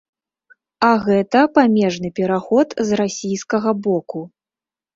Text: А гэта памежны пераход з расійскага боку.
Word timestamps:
А 0.87 0.89
гэта 1.07 1.39
памежны 1.59 2.09
пераход 2.21 2.67
з 2.89 3.01
расійскага 3.05 3.77
боку. 3.87 4.27